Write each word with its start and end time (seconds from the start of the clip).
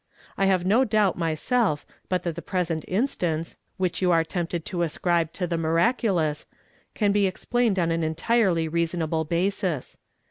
I 0.35 0.47
have 0.47 0.65
no 0.65 0.83
doubt, 0.83 1.15
myself, 1.15 1.85
but 2.09 2.23
that 2.23 2.33
the 2.33 2.41
present 2.41 2.83
instance, 2.87 3.59
which 3.77 4.01
you 4.01 4.09
are 4.11 4.23
tempted 4.23 4.65
to 4.65 4.81
ascribe 4.81 5.31
to 5.33 5.45
the 5.45 5.59
miraculous, 5.59 6.47
an 6.99 7.11
be 7.11 7.27
explained 7.27 7.77
on 7.77 7.91
an 7.91 8.01
entirely 8.01 8.67
rea 8.67 8.85
sonable 8.87 9.29
basis. 9.29 9.99